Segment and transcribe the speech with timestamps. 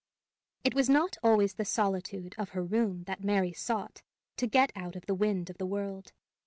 [0.63, 4.01] It was not always the solitude of her room that Mary sought
[4.37, 6.11] to get out of the wind of the world.